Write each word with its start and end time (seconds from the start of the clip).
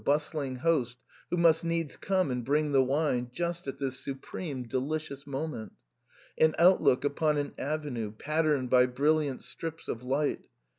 33 0.03 0.55
host 0.55 0.97
who 1.29 1.37
must 1.37 1.63
needs 1.63 1.95
come 1.95 2.31
and 2.31 2.43
bring 2.43 2.71
the 2.71 2.83
wine 2.83 3.29
just 3.31 3.67
at 3.67 3.77
this 3.77 3.99
supreme, 3.99 4.63
delicious 4.67 5.27
moment. 5.27 5.73
An 6.39 6.55
outlook 6.57 7.05
upon 7.05 7.37
an 7.37 7.53
avenue, 7.59 8.11
patterned 8.11 8.71
by 8.71 8.87
brilliant 8.87 9.43
strips 9.43 9.87
of 9.87 10.01
light 10.01 10.47